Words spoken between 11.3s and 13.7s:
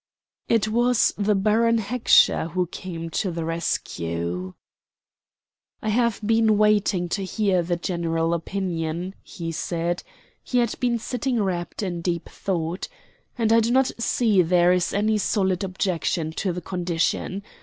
rapt in deep thought "and I do